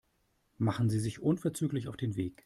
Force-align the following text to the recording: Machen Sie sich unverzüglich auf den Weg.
Machen 0.57 0.89
Sie 0.89 0.99
sich 0.99 1.21
unverzüglich 1.21 1.87
auf 1.87 1.95
den 1.95 2.15
Weg. 2.15 2.39